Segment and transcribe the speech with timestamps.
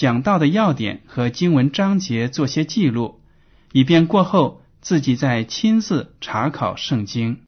[0.00, 3.20] 讲到的要点和经文章节做些记录，
[3.70, 7.42] 以便过后自己再亲自查考圣经。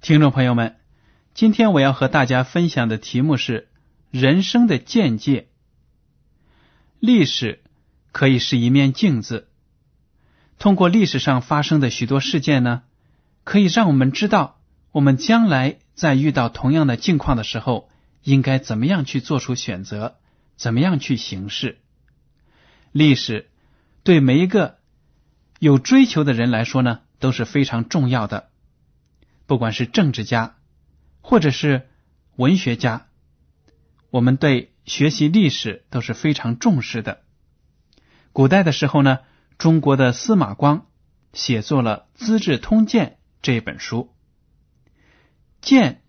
[0.00, 0.74] 听众朋友们，
[1.34, 3.68] 今天我要和大家分享的题目是
[4.10, 5.47] 人生的见解。
[7.00, 7.62] 历史
[8.12, 9.48] 可以是一面镜子，
[10.58, 12.82] 通过历史上发生的许多事件呢，
[13.44, 14.58] 可以让我们知道
[14.90, 17.88] 我们将来在遇到同样的境况的时候，
[18.24, 20.16] 应该怎么样去做出选择，
[20.56, 21.78] 怎么样去行事。
[22.90, 23.48] 历史
[24.02, 24.78] 对每一个
[25.60, 28.48] 有追求的人来说呢，都是非常重要的。
[29.46, 30.56] 不管是政治家，
[31.20, 31.86] 或者是
[32.36, 33.06] 文学家，
[34.10, 37.22] 我们对学习历史都是非常重视的。
[38.32, 39.20] 古代的时候呢，
[39.58, 40.86] 中国的司马光
[41.32, 44.14] 写作了《资治通鉴》这本书。
[45.60, 46.02] 鉴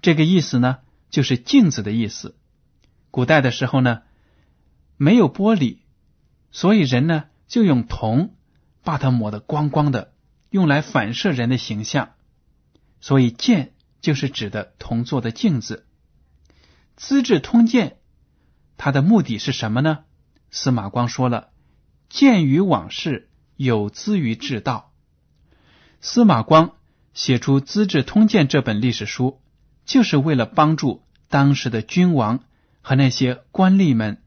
[0.00, 0.78] 这个意思呢，
[1.10, 2.36] 就是镜子的意思。
[3.10, 4.02] 古代的时候呢，
[4.96, 5.78] 没有玻璃，
[6.50, 8.34] 所以人呢就用铜
[8.82, 10.14] 把它抹得光光的，
[10.48, 12.14] 用来反射人的形象。
[13.00, 15.86] 所以，鉴就是指的铜做的镜子。
[16.96, 17.88] 《资治通鉴》
[18.84, 20.00] 他的目的是什么呢？
[20.50, 21.50] 司马光说了
[22.10, 24.90] ：“鉴于往事，有资于治道。”
[26.02, 26.72] 司马光
[27.14, 29.40] 写出《资治通鉴》这本历史书，
[29.84, 32.42] 就是为了帮助当时的君王
[32.80, 34.20] 和那些官吏们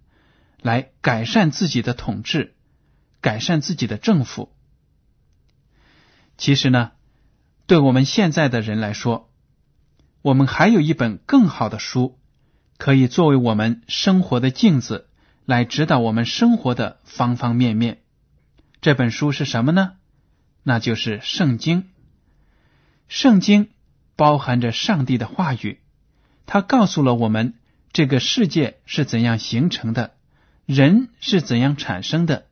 [0.62, 2.56] 来改善自己的统治，
[3.20, 4.54] 改善自己的政府。
[6.38, 6.94] 其实呢。
[7.68, 9.30] 对我们现在的人来说，
[10.22, 12.18] 我们还有一本更好的书，
[12.78, 15.08] 可以作为我们生活的镜子，
[15.46, 18.02] 来指导我们生活的方方面面。
[18.82, 19.94] 这本书是什么呢？
[20.64, 21.84] 那就是《圣经》。
[23.08, 23.70] 圣经
[24.16, 25.80] 包含着上帝的话语，
[26.46, 27.54] 它告诉了我们
[27.94, 30.16] 这个世界是怎样形成的，
[30.66, 32.46] 人是怎样产生的，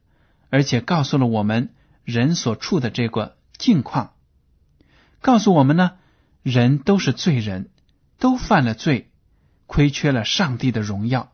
[0.50, 1.74] 而且告诉了我们
[2.04, 4.14] 人所处的这个境况。
[5.22, 5.94] 告诉我们呢，
[6.44, 7.70] 人都是罪人，
[8.20, 9.10] 都犯了罪，
[9.74, 11.34] 亏缺了上帝的荣耀，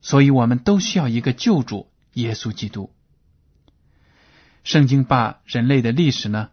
[0.00, 2.92] 所以我们都需要一个救主耶稣基督。
[4.62, 6.50] 圣经把人类的历史呢，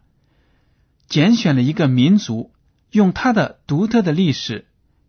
[1.06, 2.52] 拣选了一个民族，
[2.90, 4.66] 用他的独特的历史，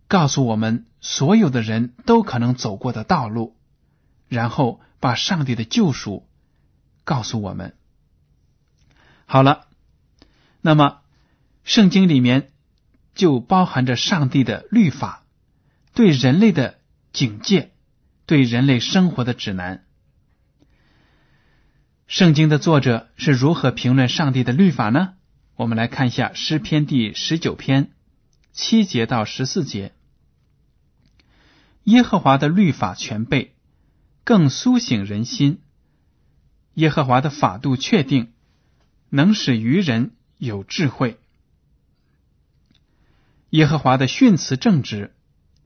[0.08, 3.56] 告诉我们所有的人都可能走过的道路，
[4.28, 6.28] 然后把上帝的救赎
[7.04, 7.76] 告诉我们。
[9.26, 9.66] 好了，
[10.62, 11.00] 那么。
[11.64, 12.52] 圣经里面
[13.16, 15.24] 就包含着上帝的律法，
[16.00, 16.80] 对人类的
[17.12, 17.74] 警戒，
[18.26, 19.86] 对人类生活的指南。
[22.08, 25.16] 圣经的作者是如何评论上帝的律法呢？
[25.58, 27.92] 我们来看一下诗篇第十九篇
[28.54, 29.92] 七节到十四节：
[31.84, 33.54] 耶和华的律法全备，
[34.24, 35.58] 更苏醒人心；
[36.76, 38.32] 耶和华的法度确定，
[39.10, 41.20] 能使愚人有智慧。
[43.50, 45.14] 耶和华的训词正直，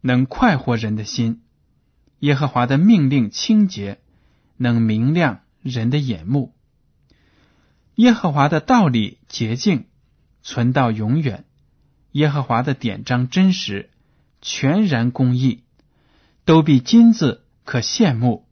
[0.06, 1.40] 能快活人的心；
[2.20, 4.02] 耶和华的命令清洁，
[4.58, 6.52] 能明亮人的眼目；
[7.96, 9.86] 耶和华的道理洁净，
[10.42, 11.46] 存到永远；
[12.12, 13.92] 耶和华的典章真实，
[14.42, 15.64] 全然公义，
[16.44, 18.46] 都比金子可羡慕，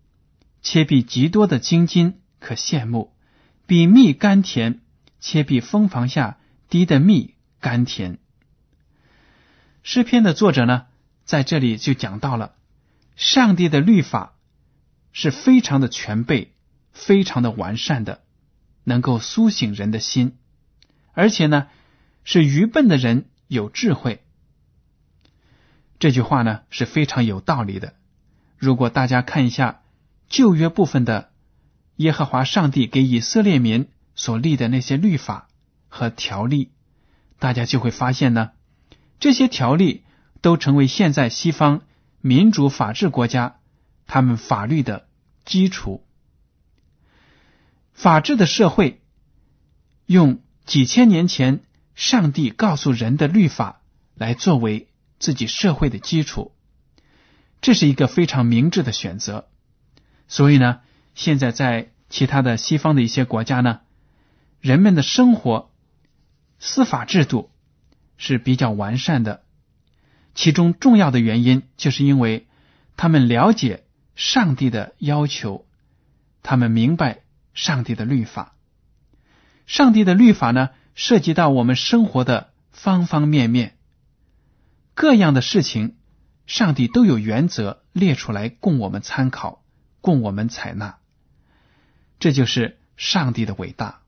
[0.61, 3.11] 且比极多的金金可羡慕，
[3.65, 4.79] 比蜜甘甜，
[5.19, 6.37] 且比蜂房下
[6.69, 8.19] 滴的蜜甘甜。
[9.83, 10.85] 诗篇的作者呢，
[11.25, 12.55] 在这里就讲到了
[13.15, 14.33] 上帝的律法
[15.11, 16.53] 是非常的全备、
[16.91, 18.21] 非常的完善的，
[18.83, 20.37] 能够苏醒人的心，
[21.13, 21.67] 而且呢，
[22.23, 24.23] 是愚笨的人有智慧。
[25.99, 27.93] 这句话呢是非常有道理的。
[28.57, 29.81] 如果大家看一下
[30.29, 31.31] 旧约部分的
[31.97, 35.47] 耶和华上帝给以色列民所立的那些律法
[35.89, 36.71] 和条例，
[37.37, 38.51] 大家就会发现呢，
[39.19, 40.03] 这些条例
[40.41, 41.81] 都成为现在西方
[42.19, 43.57] 民主法治国家
[44.05, 45.07] 他们法律的
[45.45, 46.05] 基础。
[47.93, 49.01] 法治的社会
[50.05, 51.61] 用几千年前
[51.95, 53.81] 上帝告诉人的律法
[54.15, 54.87] 来作为。
[55.21, 56.51] 自己社会的基础，
[57.61, 59.47] 这是一个非常明智的选择。
[60.27, 60.79] 所以呢，
[61.13, 63.81] 现在在其他的西方的一些国家呢，
[64.61, 65.69] 人们的生活
[66.57, 67.51] 司法制度
[68.17, 69.43] 是比较完善的。
[70.33, 72.47] 其中重要的原因，就是因为
[72.97, 73.83] 他们了解
[74.15, 75.65] 上帝的要求，
[76.43, 77.21] 他们明白
[77.53, 78.55] 上帝的律法。
[79.65, 83.77] 上帝的律法呢，涉及到我们生活的方方面面。
[84.93, 85.95] 各样的事情，
[86.45, 89.63] 上帝都有原则列出来供我们参考，
[90.01, 90.97] 供我们采纳。
[92.19, 94.01] 这就是上帝的伟大，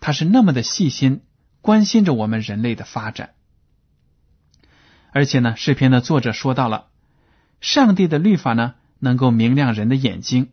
[0.00, 1.22] 他是那么的细心，
[1.60, 3.35] 关心着我们人类的发展。
[5.16, 6.88] 而且呢，诗篇的作者说到了，
[7.62, 10.50] 上帝的律法呢，能够明亮人的眼睛。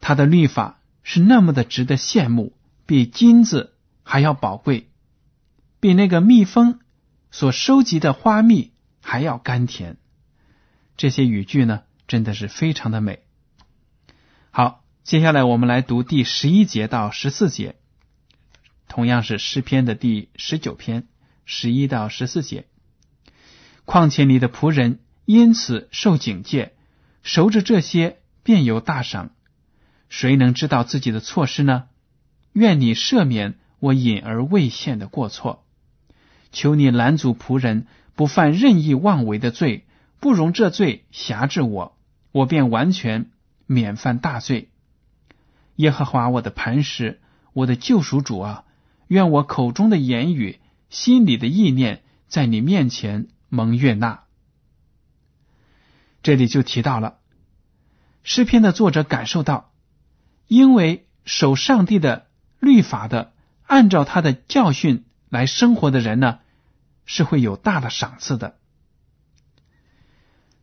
[0.00, 2.56] 他的律法是那么的值得羡慕，
[2.86, 4.90] 比金子还要宝贵，
[5.78, 6.80] 比那个蜜蜂。
[7.30, 9.96] 所收集的花蜜还要甘甜，
[10.96, 13.20] 这些语句呢，真的是非常的美。
[14.50, 17.76] 好，接下来我们来读第十一节到十四节，
[18.88, 21.06] 同样是诗篇的第十九篇
[21.44, 22.66] 十一到十四节。
[23.88, 26.74] 况且你的仆人因此受警戒，
[27.22, 29.30] 守着这些便有大赏。
[30.10, 31.84] 谁能知道自己的错失呢？
[32.52, 35.64] 愿你赦免我隐而未现的过错。
[36.52, 39.86] 求你拦阻仆人不犯任意妄为的罪，
[40.20, 41.96] 不容这罪辖制我，
[42.30, 43.30] 我便完全
[43.66, 44.68] 免犯大罪。
[45.76, 47.22] 耶和华我的磐石，
[47.54, 48.64] 我的救赎主啊，
[49.06, 50.58] 愿我口中的言语、
[50.90, 54.24] 心里的意念，在你面前蒙悦纳。
[56.22, 57.18] 这里就提到了
[58.22, 59.72] 诗篇的作者感受到，
[60.46, 62.26] 因为守上帝的
[62.60, 63.32] 律法的，
[63.66, 65.04] 按照他的教训。
[65.30, 66.38] 来生活的人呢，
[67.04, 68.56] 是会有大的赏赐的。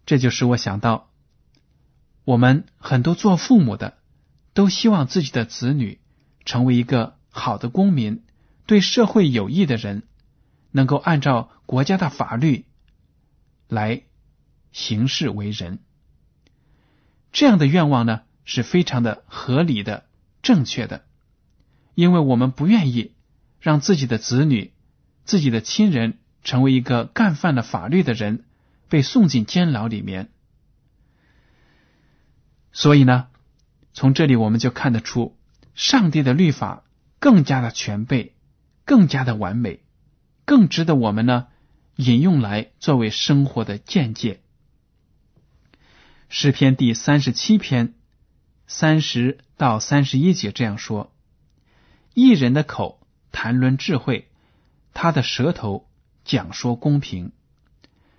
[0.08, 1.12] 这就使我想到，
[2.24, 4.00] 我们很多做父母的
[4.56, 6.00] 都希望自己的子女
[6.46, 8.24] 成为一个好的公民，
[8.66, 10.02] 对社会有益的人，
[10.72, 12.66] 能够按照国家的法律
[13.68, 14.04] 来
[14.72, 15.80] 行事为人。
[17.32, 20.06] 这样的愿望呢，是非常的合理的、
[20.42, 21.06] 正确的，
[21.94, 23.14] 因为我们不愿意。
[23.62, 24.74] 让自己的子女、
[25.24, 28.46] 自己的亲人成为一个干犯了法律的人，
[28.90, 30.30] 被送进监牢里面。
[32.72, 33.26] 所以呢，
[33.92, 35.36] 从这里我们就看得出，
[35.74, 36.84] 上帝的律法
[37.18, 38.36] 更加的全备，
[38.86, 39.80] 更加的完美，
[40.46, 41.48] 更值得我们呢
[41.96, 44.42] 引用来作为生活的见解。
[46.30, 47.94] 诗篇第三十七篇
[48.68, 51.14] 三十到三十一节这样说
[52.14, 53.00] ：“一人的口。”
[53.38, 54.30] 谈论智慧，
[54.94, 55.90] 他的舌头
[56.24, 57.34] 讲说公平。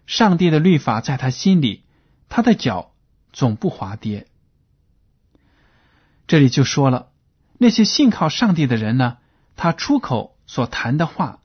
[0.06, 1.84] 上帝的律法在他心里，
[2.28, 2.92] 他的脚
[3.32, 4.26] 总不滑跌。
[6.26, 7.10] 这里就说了，
[7.56, 9.16] 那些信靠上帝的人呢，
[9.56, 11.40] 他出口所谈的话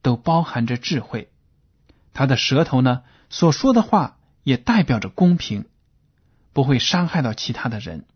[0.00, 1.32] 都包含着智慧，
[2.12, 5.66] 他的舌头呢所说的话也代表着公平，
[6.52, 8.06] 不会伤害到其他的人。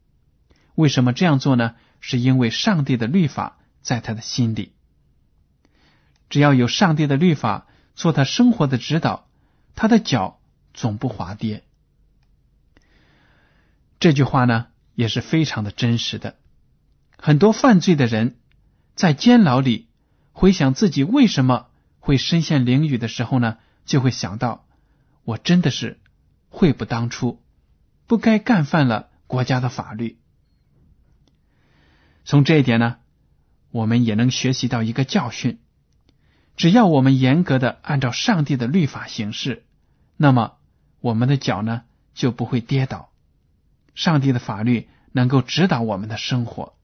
[0.74, 1.74] 为什么这样做呢？
[2.00, 4.72] 是因为上帝的律法在他的心里。
[6.28, 9.28] 只要有上帝的律法做他生活的指导，
[9.76, 10.40] 他的脚
[10.72, 11.62] 总不滑跌。
[14.00, 16.36] 这句话呢也是非常的真实的。
[17.18, 18.40] 很多犯罪的人
[18.96, 19.88] 在监牢里
[20.32, 21.66] 回想自己为什么
[22.00, 24.66] 会身陷囹圄的时候呢，就会想到：
[25.24, 26.00] 我真的是
[26.48, 27.42] 悔不当初，
[28.06, 30.18] 不该干犯了国家的法律。
[32.24, 32.98] 从这一点呢，
[33.70, 35.58] 我们也能学习到一个教训。
[36.56, 39.64] 只要我们严格的按照上帝的律法行事，
[40.16, 40.58] 那么
[41.00, 41.82] 我们的脚呢
[42.14, 43.10] 就不会跌倒。
[43.94, 46.74] 上帝的法律能够指导我们的生活。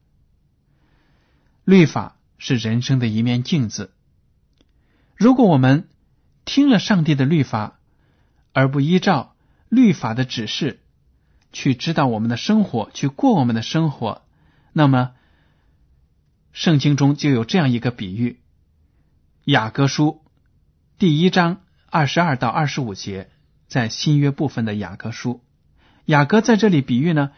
[1.65, 3.93] 律法是人生的一面镜子。
[5.15, 5.89] 如果我们
[6.49, 7.79] 听了上帝的律法，
[8.55, 9.37] 而不依照
[9.69, 10.81] 律法的指示，
[11.53, 14.23] 去指导我们的生活，去过我们的生活。
[14.73, 15.11] 那么，
[16.53, 18.41] 圣经中就有这样一个比喻：
[19.45, 20.23] 雅各书
[20.97, 23.29] 第一章二十二到二十五节，
[23.67, 25.43] 在新约部分的雅各书，
[26.07, 27.31] 雅各在这里比喻呢，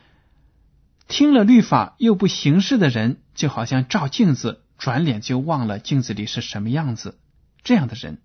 [1.09, 7.19] 听了律法又不行事的人，就好像照镜子，转脸就忘了镜子里是什么样子。
[7.65, 8.23] 这样的人，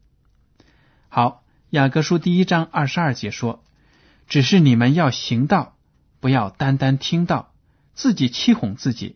[1.17, 3.63] 好，雅各书第一章二十二节说
[4.27, 5.77] ：“只是你们要行道，
[6.19, 7.53] 不要单单听到，
[7.93, 9.15] 自己欺哄自己。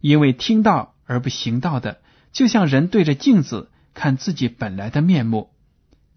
[0.00, 2.00] 因为听到而不行道的，
[2.32, 5.52] 就像人对着镜子看自己本来的面目，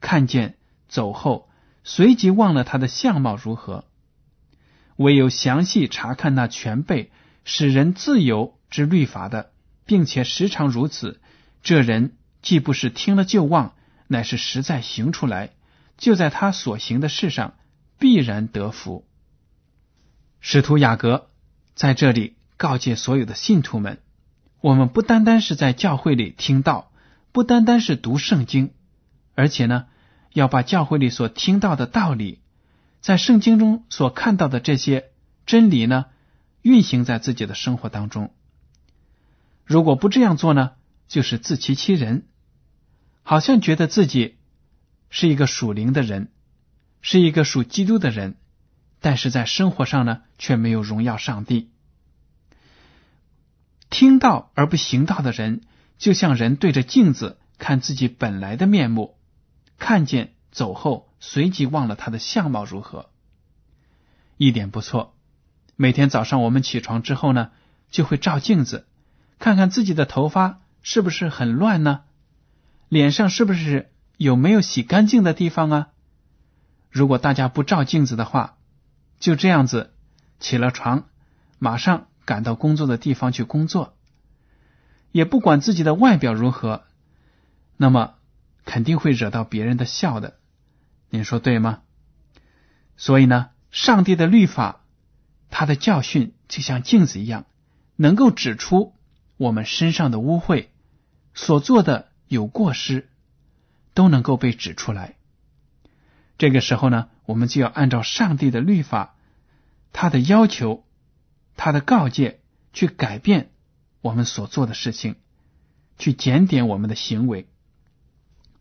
[0.01, 1.47] 看见走后，
[1.83, 3.85] 随即忘了他的相貌如何。
[4.95, 7.11] 唯有详细查看那全备
[7.45, 9.51] 使人自由之律法的，
[9.85, 11.21] 并且时常如此，
[11.61, 13.73] 这人。”既不是听了就忘，
[14.07, 15.51] 乃是实在行出来，
[15.97, 17.55] 就在他所行的事上
[17.99, 19.05] 必然得福。
[20.39, 21.29] 使徒雅各
[21.75, 23.99] 在这里告诫所有的信徒们：
[24.61, 26.91] 我们不单单是在教会里听到，
[27.31, 28.71] 不单单是读圣经，
[29.35, 29.87] 而且呢，
[30.31, 32.41] 要把教会里所听到的道理，
[33.01, 35.11] 在圣经中所看到的这些
[35.45, 36.05] 真理呢，
[36.61, 38.33] 运行在自己的生活当中。
[39.65, 40.71] 如果不这样做呢，
[41.07, 42.25] 就是自欺欺人。
[43.29, 44.37] 好像觉得自己
[45.09, 46.31] 是一个属灵的人，
[47.01, 48.37] 是一个属基督的人，
[49.01, 51.69] 但是在生活上呢，却没有荣耀上帝。
[53.89, 55.63] 听到而不行道的人，
[55.97, 59.17] 就像人对着镜子看自己本来的面目，
[59.77, 63.09] 看见走后，随即忘了他的相貌如何。
[64.37, 65.17] 一点不错。
[65.75, 67.51] 每天早上我们起床之后呢，
[67.91, 68.87] 就会照镜子，
[69.37, 72.03] 看看自己的头发是不是很乱呢？
[72.89, 75.87] 脸上是不是有没有洗干净的地方啊？
[76.89, 78.57] 如果大家不照镜子的话，
[79.19, 79.93] 就这样子
[80.39, 81.05] 起了床，
[81.59, 83.97] 马上赶到工作的地方去工作，
[85.11, 86.85] 也不管自己的外表如何，
[87.75, 88.15] 那么
[88.63, 90.37] 肯定会惹到别人的笑的。
[91.09, 91.81] 您说对吗？
[92.95, 94.81] 所以呢，上帝的律法，
[95.49, 97.45] 他的教训就像镜子一样，
[97.97, 98.93] 能够指出
[99.35, 100.67] 我们身上的污秽
[101.33, 102.07] 所做的。
[102.27, 103.09] 有过失
[103.93, 105.15] 都能够被指出来。
[106.37, 109.15] 这个时候呢，我们就要按照上帝的律法，
[109.91, 110.85] 他的要求，
[111.55, 112.39] 他的告诫，
[112.73, 113.49] 去改变
[114.01, 115.15] 我们所做的事情，
[115.97, 117.47] 去检点我们的行为。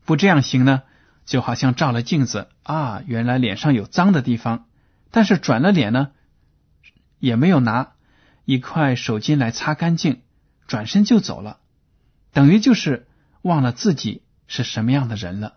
[0.05, 0.85] 不这样行呢，
[1.27, 4.69] 就好像照了镜子啊，原来脸上有脏的地方，
[5.11, 6.13] 但是转了脸呢，
[7.19, 7.93] 也没有拿
[8.45, 10.23] 一块手巾来擦干净，
[10.67, 11.59] 转身就走了，
[12.33, 13.07] 等于就是。
[13.47, 15.55] 忘了自己是什么样的人了，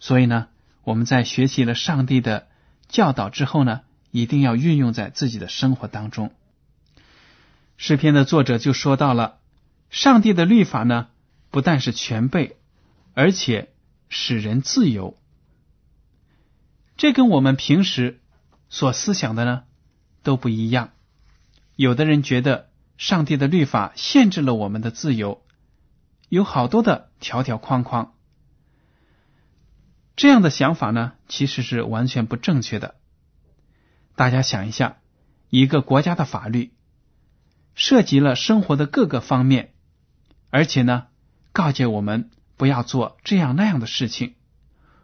[0.00, 0.48] 所以呢，
[0.82, 2.48] 我们在学习了上帝的
[2.88, 6.32] 教导之后呢，一定要运用在自己的生活当中。
[7.76, 9.38] 诗篇的作者就说到了，
[9.90, 11.08] 上帝的律法呢，
[11.50, 12.56] 不但是全备，
[13.14, 13.70] 而且
[14.08, 15.16] 使人自由。
[16.96, 18.20] 这跟我们平时
[18.68, 19.62] 所思想的呢
[20.22, 20.90] 都不一样。
[21.76, 25.43] 有的人觉得上帝的律法限制了我们的自由。
[26.34, 28.12] 有好多的条条框框，
[30.16, 32.96] 这样的想法呢，其实是完全不正确的。
[34.16, 34.96] 大家想一下，
[35.48, 36.72] 一个国家的法律
[37.76, 39.74] 涉及了生活的各个方面，
[40.50, 41.06] 而且呢，
[41.52, 44.34] 告诫我们不要做这样那样的事情。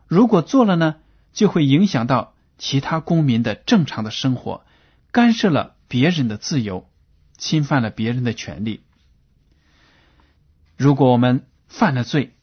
[0.08, 0.96] 如果做了呢，
[1.32, 4.64] 就会影响到其他公民的正常的生活，
[5.12, 6.90] 干涉了别人的自由，
[7.38, 8.82] 侵犯了别人的权利。
[10.80, 12.34] 如果我们犯了罪，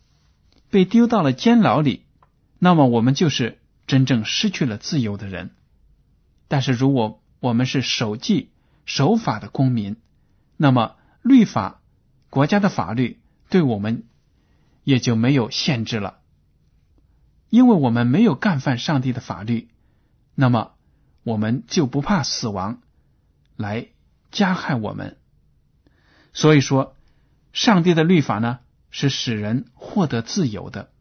[0.70, 2.04] 被丢到了监牢里，
[2.60, 5.56] 那么我们就是真正失去了自由的人。
[6.48, 8.52] 但是，如果我们是守纪
[8.86, 9.96] 守法的公民，
[10.56, 11.82] 那么律法
[12.30, 14.04] 国家的法律对我们
[14.84, 16.20] 也就没有限制了，
[17.50, 19.70] 因为我们没有干犯上帝的法律，
[20.36, 20.74] 那么
[21.24, 22.84] 我们就不怕死亡
[23.56, 23.88] 来
[24.30, 25.18] 加害我们。
[26.34, 26.94] 所以说。
[27.58, 28.60] 上帝的律法呢，
[28.92, 30.92] 是使人获得自由的。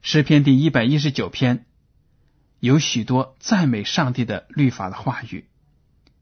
[0.00, 1.66] 诗篇第一百一十九篇
[2.60, 5.46] 有许多赞美上帝的律法的话语，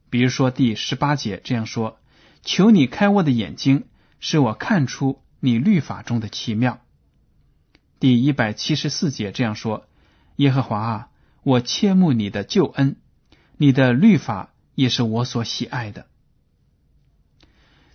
[0.09, 2.01] 比如说第十八节这样说
[2.43, 3.85] ：“求你开我的眼睛，
[4.19, 6.81] 使我看出你律法中的奇妙。”
[8.01, 9.87] 第一百七十四节这样说
[10.37, 11.09] ：“耶和华啊，
[11.43, 12.97] 我切慕你的救恩，
[13.59, 16.07] 你的律法也是我所喜爱的。”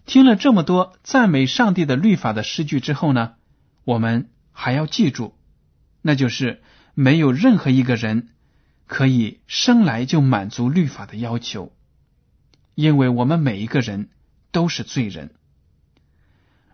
[0.05, 3.35] 听了这么多赞美上帝的律法的诗句之后呢，
[3.83, 5.35] 我们还要记住，
[6.01, 6.61] 那就是
[6.93, 8.29] 没有任何一个人
[8.85, 11.71] 可以生来就满足律法的要求，
[12.75, 14.09] 因为我们每一个人
[14.51, 15.31] 都是罪人。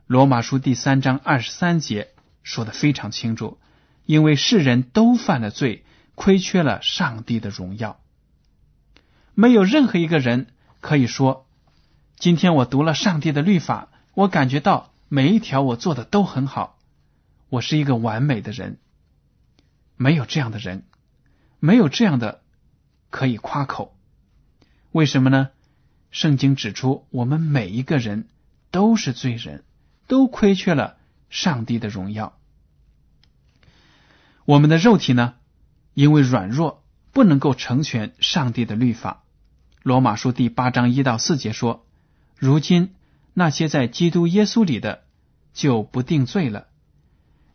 [0.08, 2.10] 罗马书第三章二十三节
[2.42, 3.60] 说的非常清楚，
[4.06, 8.02] 因为世人都犯了罪，亏缺了上帝的荣耀。
[9.36, 10.48] 没有任何一个人
[10.82, 11.48] 可以说，
[12.20, 16.78] 今天我读了上帝的律法，我感觉到每一条我做的都很好，
[17.48, 18.78] 我是一个完美的人。
[19.96, 20.84] 没有这样的人。
[21.62, 22.42] 没有这样的
[23.10, 23.98] 可以夸口，
[24.92, 25.50] 为什么呢？
[26.12, 28.28] 圣经指出，我们每一个人
[28.70, 29.64] 都是罪人，
[30.08, 30.98] 都亏缺了
[31.30, 32.38] 上帝的荣耀。
[34.44, 35.36] 我们的肉体呢，
[35.94, 36.84] 因为软弱，
[37.14, 39.24] 不能够成全上帝的律法。
[39.84, 41.86] 罗马书第八章一到四节说
[42.40, 42.96] ：“如今
[43.36, 45.04] 那些在基督耶稣里的，
[45.54, 46.68] 就不定罪了，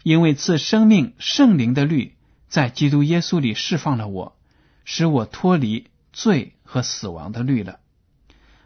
[0.04, 2.14] 因为赐生命圣灵的律。”
[2.46, 4.36] 在基督耶稣里释放了我，
[4.84, 7.80] 使我脱离罪和死亡的律了。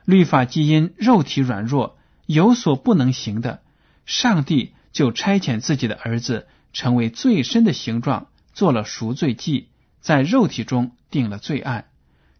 [0.04, 1.96] 律法基因肉体软弱，
[2.26, 3.62] 有所不能行的，
[4.04, 9.68] 上帝就差遣自己的儿子，成为最深的形状，做了赎罪祭，
[10.02, 11.87] 在肉体中定了罪案，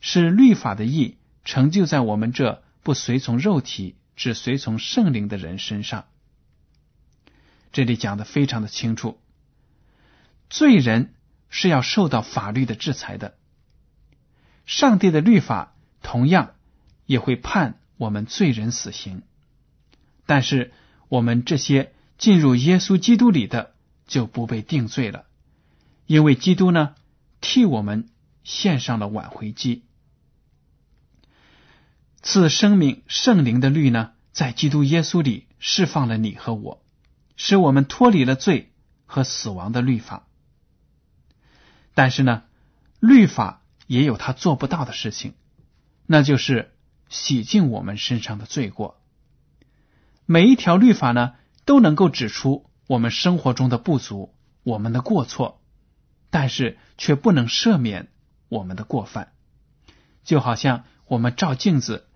[0.01, 1.17] 是律法的义
[1.47, 6.07] 成就在我们这不随从肉体，只随从圣灵的人身上。
[7.71, 9.21] 这里讲的非常的清楚，
[10.49, 11.13] 罪人。
[11.51, 13.37] 是要受到法律的制裁的。
[14.67, 16.55] 上帝的律法同样
[17.07, 19.23] 也会判我们罪人死刑，
[20.27, 20.73] 但是
[21.09, 23.75] 我们这些进入耶稣基督里的
[24.07, 25.25] 就不被定罪了，
[26.07, 26.95] 因为基督呢
[27.41, 28.11] 替我们
[28.45, 29.85] 献上了挽回祭，
[32.23, 36.83] 赐生命圣灵的律呢，在基督耶稣里释放了你和我，
[37.37, 38.73] 使我们脱离了罪
[39.07, 40.27] 和死亡的律法。
[41.95, 42.43] 但是呢，
[43.01, 45.35] 律法也有他做不到的事情，
[46.07, 46.75] 那就是
[47.09, 49.01] 洗净我们身上的罪过。
[50.27, 55.63] 每一条律法呢，都能够指出我们生活中的不足、我们的过错，
[56.31, 58.11] 但是却不能赦免
[58.49, 59.33] 我们的过犯。
[60.25, 62.08] 就好像我们照镜子，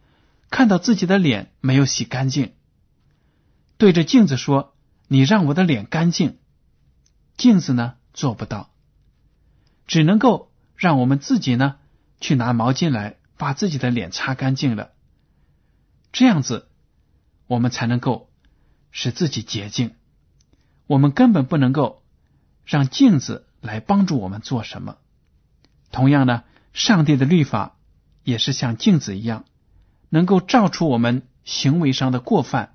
[0.53, 2.53] 看到自己的脸没有洗干净，
[3.79, 4.77] 对着镜子说
[5.09, 6.38] ：“你让我的脸干净。”
[7.38, 8.71] 镜子呢，做不到。
[9.87, 11.77] 只能够让我们自己呢
[12.21, 14.93] 去拿毛巾来把自己的脸擦干净了，
[16.12, 16.69] 这样子
[17.47, 18.31] 我们才能够
[18.91, 19.95] 使自己洁净。
[20.87, 22.05] 我们根本不能够
[22.67, 24.99] 让镜子来帮助我们做什么。
[25.91, 27.79] 同样呢，上帝的律法
[28.23, 29.47] 也是像镜子一样，
[30.12, 32.75] 能够照出我们行为上的过犯，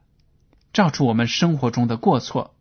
[0.74, 2.56] 照出我们生活中的过错。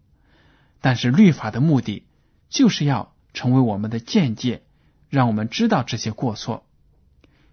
[0.81, 2.07] 但是律法的目的
[2.49, 3.15] 就是要。
[3.37, 4.63] 成为我们的见解，
[5.11, 6.65] 让我们知道这些过错。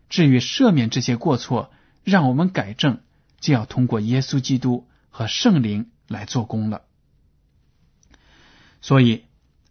[0.07, 1.73] 至于赦免这些过错，
[2.05, 3.01] 让我们改正，
[3.41, 6.83] 就要通过耶稣基督和圣灵来做工了。
[8.79, 9.25] 所以，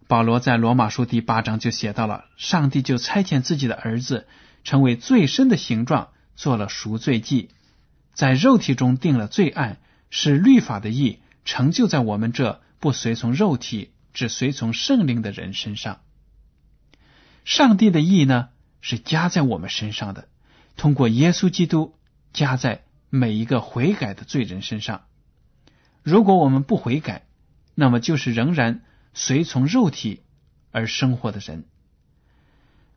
[0.07, 4.27] 保罗在罗马书第八章就写到了：上帝就差遣自己的儿子，
[4.63, 7.49] 成为最深的形状，做了赎罪祭，
[8.13, 13.89] 在肉体中定了罪案，使律法的义成就在我们这不随从肉体。
[14.15, 16.01] 只随从圣灵的人身上，
[17.45, 20.27] 上帝的意呢是加在我们身上的，
[20.77, 21.95] 通过耶稣基督
[22.31, 25.05] 加在每一个悔改的罪人身上。
[26.03, 27.25] 如果我们不悔改，
[27.73, 28.83] 那么就是仍然
[29.15, 30.21] 随从肉体
[30.69, 31.65] 而生活的人。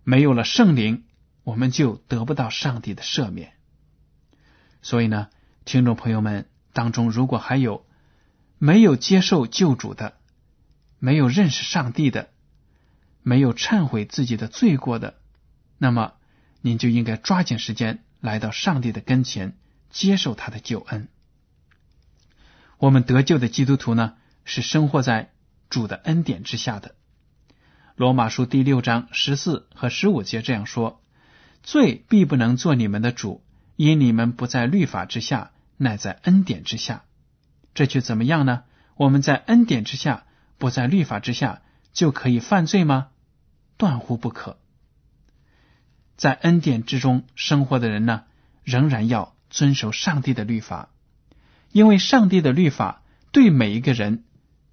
[0.05, 1.05] 没有了圣灵，
[1.47, 3.53] 我们就得不到上帝的赦免。
[4.83, 5.29] 所以呢，
[5.65, 7.87] 听众朋友们当中，如果还有
[8.59, 10.15] 没有接受救主的，
[10.99, 12.31] 没有认识上帝的，
[13.23, 15.21] 没有忏悔自己的罪过的，
[15.79, 16.15] 那么
[16.63, 19.57] 您就应该抓紧时间来到上帝的跟前，
[19.89, 21.07] 接受他的救恩。
[22.79, 25.31] 我们得救的基督徒呢，是生活在
[25.71, 26.97] 主的恩典之下的。
[27.95, 31.01] 罗马书第六章十四和十五节这样说
[31.67, 33.43] ：“罪必不能做你们的主，
[33.77, 37.05] 因你们不在律法之下，乃在恩典之下。
[37.75, 38.63] 这却怎么样呢？
[38.95, 40.23] 我们在恩典之下。”
[40.59, 41.61] 不在律法之下
[41.93, 43.09] 就可以犯罪吗？
[43.77, 44.59] 断乎不可。
[46.17, 48.25] 在恩典之中生活的人呢，
[48.65, 50.89] 仍然要遵守上帝的律法，
[51.73, 53.03] 因为上帝的律法
[53.33, 54.25] 对每一个人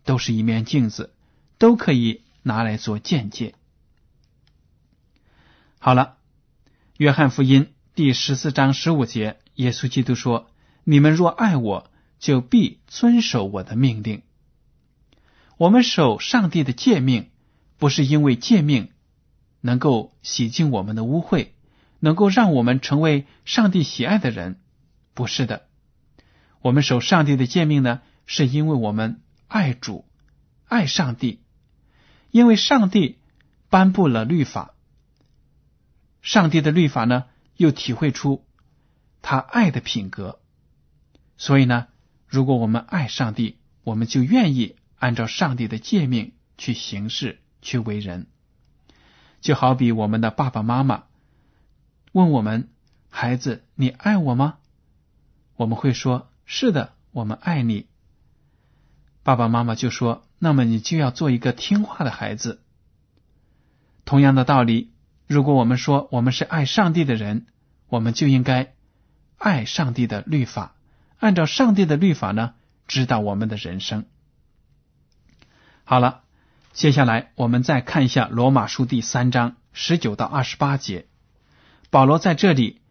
[0.05, 1.13] 都是一面镜子，
[1.57, 3.53] 都可以拿来做见解。
[5.79, 6.15] 好了，
[7.03, 10.49] 约翰福音第十四章十五节，耶稣基督说
[10.85, 14.21] ：“你们若爱我，就必遵守我的命令。”
[15.59, 17.29] 我们守上帝的诫命，
[17.77, 18.91] 不是因为诫命
[19.59, 21.49] 能够洗净我们的污秽，
[21.99, 24.61] 能够让我们成为上帝喜爱的人。
[25.13, 25.63] 不是的，
[26.61, 30.05] 我们守上帝的诫命呢，是因为我们爱主、
[30.69, 31.41] 爱上帝，
[32.31, 33.17] 因为上帝
[33.69, 34.72] 颁布了律法，
[36.23, 37.25] 上帝的律法呢，
[37.57, 38.43] 又体会出
[39.21, 40.39] 他爱的品格。
[41.37, 41.87] 所以呢，
[42.25, 48.27] 如果我们爱上帝，我们就愿意按照上帝的诫命去行事、去为人。
[49.41, 51.03] 就好比我们的爸爸妈妈
[52.13, 52.69] 问我们
[53.09, 54.59] ：“孩子，你爱我吗？”
[55.57, 57.87] 我们会说：“是的，我们爱你。”
[59.23, 62.61] 爸爸妈妈就说：“那么你就要做一个听话的孩子。”
[64.05, 64.92] 同样的道理，
[65.27, 67.47] 如果我们说我们是爱上帝的人，
[67.89, 68.73] 我们就应该
[69.37, 70.75] 爱上帝的律法，
[71.19, 72.53] 按照上帝的律法呢，
[72.87, 74.05] 指导我们的人生。
[75.83, 76.21] 好了。
[76.73, 81.05] 接下来，我们再看一下《罗马书》第三章十九到二十八节。
[81.91, 82.81] 保罗在这里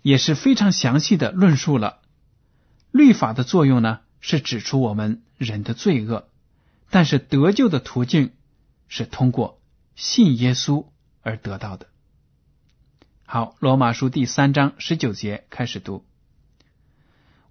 [0.00, 1.98] 也是非常详细的论述了
[2.92, 6.28] 律法的作用呢，是指出我们人的罪恶，
[6.88, 8.30] 但是得救的途径
[8.86, 9.60] 是通过
[9.96, 10.86] 信耶稣
[11.28, 11.88] 而得到的。
[13.26, 16.06] 好，《罗马书》第三章十九节开始读。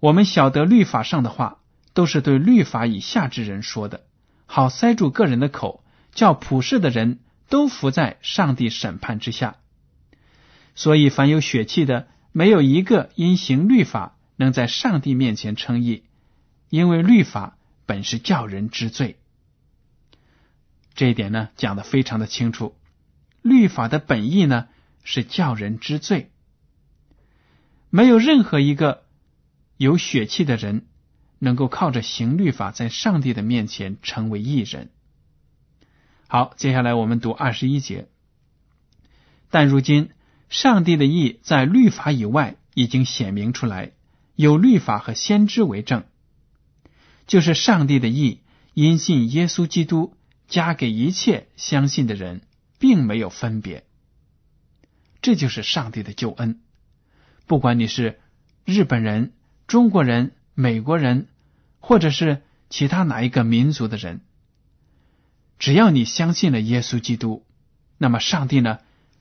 [0.00, 1.58] 我们晓得律法上的话，
[1.94, 4.04] 都是对律法以下之人说的。
[4.46, 9.58] 好塞住个人的口，叫普世的人都伏在上帝审判之下。
[10.74, 16.02] 所以，凡有血气的，没有一个因行律法能在上帝面前称义，
[16.68, 19.20] 因为律法本是叫人知罪。
[20.94, 22.74] 这一点呢，讲的非常的清楚。
[23.42, 24.68] 律法的本意呢，
[25.04, 26.30] 是叫人知罪。
[27.90, 29.04] 没有任何一个
[29.76, 30.86] 有血气的人。
[31.40, 34.90] 能够靠着行律法，在上帝的面前成为义人。
[36.26, 38.08] 好，接下来我们读二十一节。
[39.48, 40.10] 但如今，
[40.48, 43.92] 上帝的意在律法以外已经显明出来，
[44.34, 46.06] 有律法和先知为证，
[47.28, 48.40] 就是上帝的意
[48.74, 50.16] 因信耶稣基督
[50.48, 52.40] 加给一切相信的人，
[52.78, 53.84] 并没有分别。
[55.20, 56.60] 这就是上帝的救恩。
[57.46, 58.20] 不管你是
[58.64, 59.34] 日本人、
[59.66, 60.32] 中国人。
[60.60, 61.28] 美国人，
[61.78, 64.22] 或者是其他哪一个民族的人，
[65.60, 67.46] 只要你相信了耶稣基督，
[67.96, 68.80] 那么上帝呢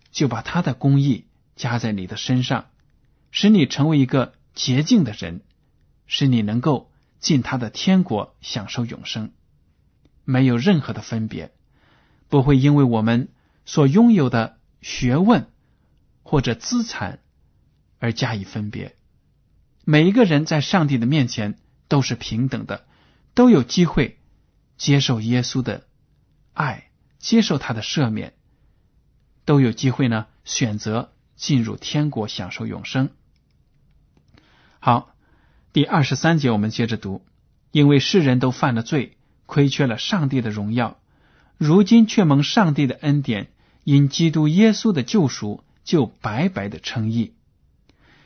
[0.10, 2.70] 就把他的公义加在你的身上，
[3.30, 5.42] 使你成为一个洁净的人，
[6.08, 6.90] 使你能够
[7.20, 9.32] 进他的天国，享受永生，
[10.26, 11.52] 没有任何的分别，
[12.30, 13.30] 不会因为我们
[13.68, 15.52] 所拥有的学问
[16.24, 17.20] 或者资产
[18.00, 18.96] 而加以分别。
[19.84, 22.88] 每一个人在上帝的面前都是平等的，
[23.36, 24.20] 都有机会
[24.78, 25.86] 接受耶稣的
[26.54, 28.34] 爱，接受他的赦免，
[29.46, 33.10] 都有机会呢选择进入天国，享受永生。
[34.80, 35.14] 好，
[35.74, 37.26] 第二十三节我们接着读，
[37.72, 41.00] 因为世人都犯了罪，亏缺了上帝的荣耀，
[41.58, 43.50] 如今却蒙上帝的恩典，
[43.88, 47.32] 因基督耶稣的救赎，就白白的称义。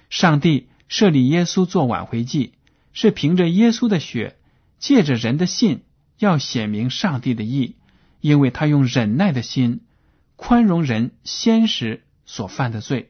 [0.09, 0.69] 上帝。
[0.91, 2.51] 设立耶稣做挽回祭，
[2.91, 4.35] 是凭着耶稣的血，
[4.77, 5.83] 借着人的信，
[6.19, 7.75] 要显明上帝的义，
[8.19, 9.79] 因为他用忍耐的心
[10.35, 13.09] 宽容人先时所犯的罪，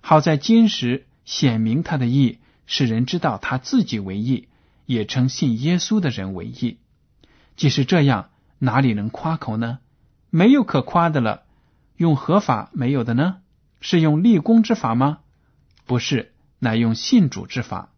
[0.00, 4.48] 好在今时显明他的义，使人知道他自己为义，
[4.84, 6.78] 也称信耶稣的人为义。
[7.54, 9.78] 即使这样，哪里能夸口呢？
[10.30, 11.44] 没有可夸的了。
[11.96, 13.38] 用合法没有的呢？
[13.80, 15.18] 是用立功之法吗？
[15.84, 16.32] 不是。
[16.58, 17.90] 乃用信主之法，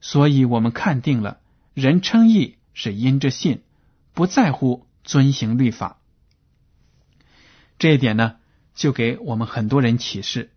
[0.00, 1.38] 所以我们看定了
[1.74, 3.62] 人称义是因着信，
[4.14, 5.98] 不在乎遵行律法。
[7.78, 8.36] 这一点呢，
[8.74, 10.50] 就给我们很多人启示。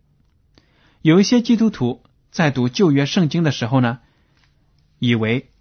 [1.02, 4.00] 有一些基督徒在读旧约圣经的时候呢，
[4.98, 5.52] 以为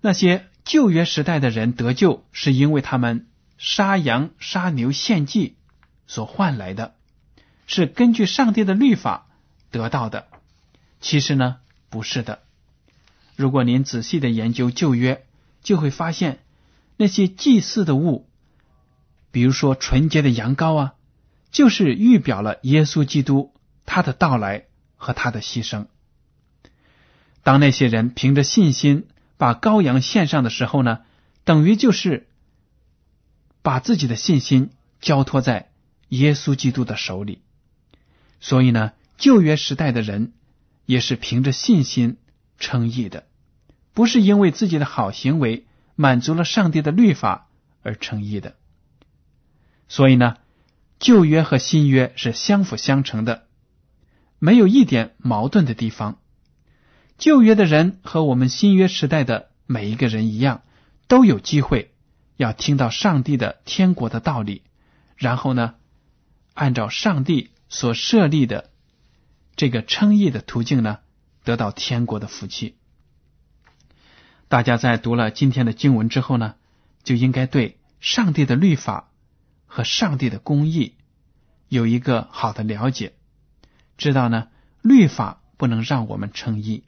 [0.00, 5.54] 那些旧约时代的人得救是因为他们杀羊杀牛献祭
[6.06, 6.94] 所换来的，
[7.66, 9.26] 是根据上帝的律法
[9.70, 10.26] 得到的。
[11.00, 11.56] 其实呢，
[11.90, 12.40] 不是的。
[13.36, 15.26] 如果您仔细的研究旧约，
[15.62, 16.40] 就会发现
[16.96, 18.28] 那些祭祀的物，
[19.30, 20.94] 比如说纯洁的羊羔啊，
[21.50, 23.54] 就是预表了耶稣基督
[23.86, 25.86] 他的到来和他的牺牲。
[27.42, 31.00] 当那些人凭着信心把羔羊献上的时候呢，
[31.42, 32.28] 等于就是
[33.62, 35.71] 把自己的信心交托在
[36.12, 37.42] 耶稣基督的手里。
[38.40, 40.32] 所以呢，旧约时代的人。
[40.84, 42.16] 也是凭着信心
[42.58, 43.28] 称义的，
[43.94, 47.48] 不是因为自己的好行为满足了上帝的律法
[47.82, 48.56] 而称义的。
[49.88, 50.36] 所以呢，
[50.98, 53.46] 旧约和新约是相辅相成的，
[54.40, 56.18] 没有一点矛盾的地方。
[57.16, 60.62] 旧约的人和我们新约时代的每一个人一样，
[61.06, 61.94] 都有机会
[62.36, 64.62] 要听到上帝的天国的道理，
[65.16, 65.76] 然后呢，
[66.54, 68.70] 按照上帝所设立的
[69.56, 70.98] 这个称义的途径呢，
[71.44, 72.76] 得到天国的福气。
[74.48, 76.56] 大家在读了今天的经文之后呢，
[77.02, 79.10] 就应该对上帝的律法
[79.66, 80.94] 和上帝的公义
[81.68, 83.14] 有一个好的了解，
[83.96, 84.48] 知道呢，
[84.82, 86.84] 律法不能让我们称义。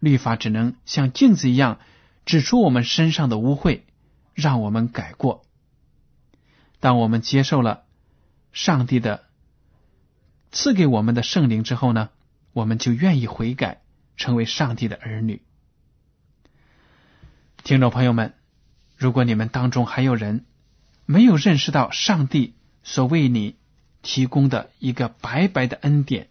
[0.00, 1.78] 律法只能像镜子一样
[2.26, 3.82] 指出我们身上的污秽，
[4.34, 5.46] 让我们改过。
[6.80, 7.81] 当我们接受了
[8.52, 9.24] 上帝的
[10.50, 12.10] 赐给我们的圣灵之后呢，
[12.52, 13.82] 我们就愿意悔改，
[14.16, 15.42] 成为上帝的儿女。
[17.64, 18.34] 听众朋友们，
[18.96, 20.44] 如果你们当中还有人
[21.06, 23.56] 没有认识到上帝所为你
[24.02, 26.28] 提供的一个白白的恩典，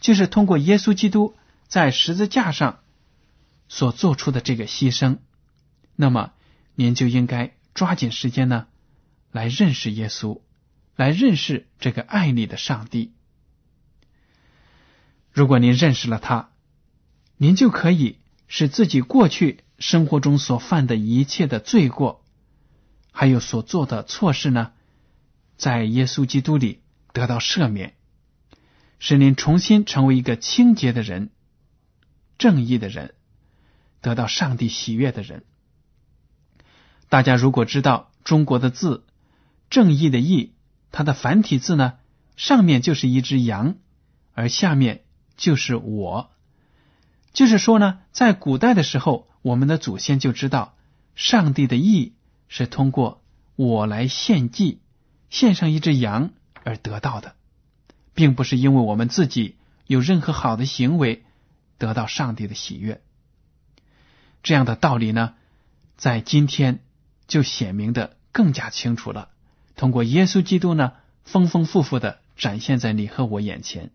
[0.00, 1.34] 就是通过耶稣基督
[1.68, 2.80] 在十字架上。
[3.66, 5.18] 所做出的这个牺牲，
[5.96, 6.32] 那么
[6.74, 8.66] 您就应该抓紧时间呢，
[9.32, 10.42] 来认识耶稣，
[10.96, 13.12] 来认识这个爱你的上帝。
[15.32, 16.50] 如果您认识了他，
[17.36, 22.24] 您就可以使自己过去生活中所犯的一切的罪过，
[23.10, 24.72] 还有所做的错事呢，
[25.56, 27.94] 在耶稣基督里得到赦免，
[28.98, 31.30] 使您重新成为一个清洁的人、
[32.38, 33.14] 正义的人。
[34.00, 35.46] 得到上帝喜悦的人，
[37.08, 39.06] 大家如果知道中国的字
[39.70, 40.52] “正义”的“义”，
[40.96, 41.94] 它的繁体字呢，
[42.36, 43.74] 上面就是一只羊，
[44.32, 45.02] 而下面
[45.36, 46.30] 就是我。
[47.32, 50.76] 就是说呢，在古代的时候，我们的祖先就知道
[51.16, 52.14] 上帝的意
[52.46, 53.24] 是通过
[53.56, 54.78] 我来献祭，
[55.30, 56.30] 献上一只羊
[56.62, 57.34] 而得到的，
[58.14, 59.56] 并不是因为我们自己
[59.88, 61.24] 有任何好的行为
[61.76, 63.02] 得到上帝的喜悦。
[64.44, 65.34] 这样的道理呢，
[65.96, 66.84] 在今天
[67.26, 69.30] 就显明的更加清楚了。
[69.84, 70.94] 通过耶稣基督呢，
[71.24, 73.90] 丰丰富富的展现在你和我眼前。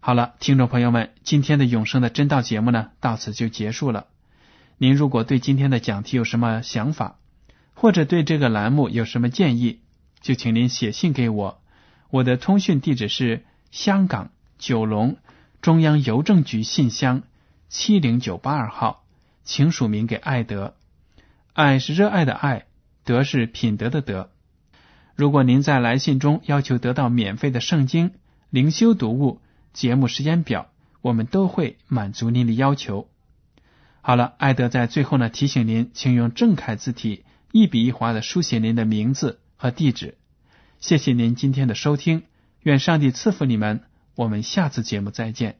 [0.00, 4.08] 好了，听众朋友们，今天的永生的真道节目呢，到此就结束了。
[4.76, 7.20] 您如果对今天的讲题有什么想法，
[7.72, 9.78] 或者对这个栏目有什么建议，
[10.20, 11.62] 就请您写信给我。
[12.10, 15.18] 我的通讯地址是香港九龙
[15.62, 17.22] 中央邮政局信箱
[17.68, 19.04] 七零九八二号。
[19.44, 20.74] 请署名给爱德，
[21.52, 22.66] 爱是热爱的爱，
[23.04, 24.30] 德是品德的德。
[25.18, 28.12] 如果您在来信中要求得到免费的圣经
[28.50, 29.40] 灵修读物、
[29.72, 30.68] 节目时间表，
[31.02, 33.08] 我们都会满足您的要求。
[34.00, 40.16] 好了，艾德在最后呢提醒您，请用正楷字体一笔一划的书写您的名字和地址。
[40.78, 42.22] 谢谢您今天的收听，
[42.62, 43.80] 愿上帝赐福你们。
[44.14, 45.58] 我们下次节目再见。